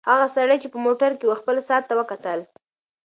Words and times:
هغه 0.09 0.25
سړی 0.35 0.57
چې 0.63 0.67
په 0.73 0.77
موټر 0.85 1.11
کې 1.19 1.25
و 1.27 1.39
خپل 1.41 1.55
ساعت 1.67 1.83
ته 1.89 1.93
وکتل. 1.99 2.39